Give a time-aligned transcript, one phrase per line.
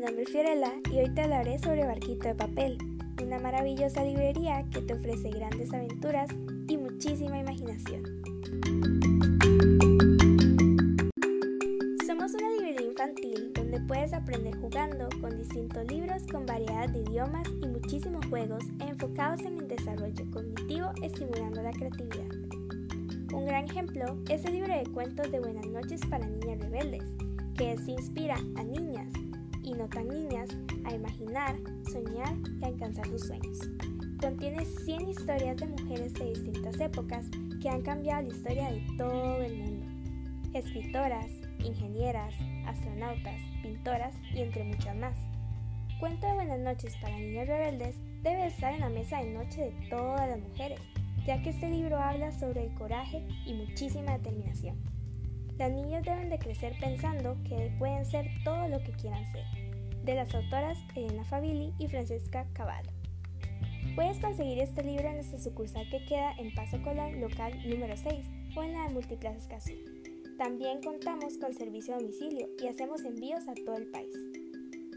[0.00, 2.78] nombre es Fiorella y hoy te hablaré sobre Barquito de Papel,
[3.22, 6.28] una maravillosa librería que te ofrece grandes aventuras
[6.68, 8.02] y muchísima imaginación.
[12.06, 17.46] Somos una librería infantil donde puedes aprender jugando con distintos libros con variedad de idiomas
[17.62, 22.30] y muchísimos juegos enfocados en el desarrollo cognitivo estimulando la creatividad.
[23.32, 27.04] Un gran ejemplo es el libro de cuentos de Buenas noches para niñas rebeldes,
[27.56, 29.12] que se inspira a niñas
[29.64, 30.50] y no tan niñas
[30.84, 31.56] a imaginar,
[31.90, 33.58] soñar y alcanzar sus sueños.
[34.20, 37.26] Contiene 100 historias de mujeres de distintas épocas
[37.60, 39.86] que han cambiado la historia de todo el mundo.
[40.52, 42.34] Escritoras, ingenieras,
[42.66, 45.16] astronautas, pintoras y entre muchas más.
[45.98, 49.88] Cuento de Buenas noches para niños rebeldes debe estar en la mesa de noche de
[49.88, 50.80] todas las mujeres,
[51.26, 54.76] ya que este libro habla sobre el coraje y muchísima determinación.
[55.58, 59.44] Las niñas deben de crecer pensando que pueden ser todo lo que quieran ser.
[60.02, 62.90] De las autoras Elena Favilli y Francesca Cavallo.
[63.94, 68.26] Puedes conseguir este libro en nuestra sucursal que queda en Paso Colón local número 6
[68.56, 69.74] o en la de Multiplaza Escazú.
[70.36, 74.16] También contamos con servicio a domicilio y hacemos envíos a todo el país.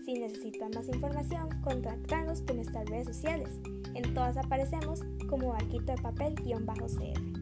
[0.05, 3.59] Si necesitas más información, contactanos por nuestras redes sociales.
[3.93, 7.37] En todas aparecemos como Barquito de Papel-CR.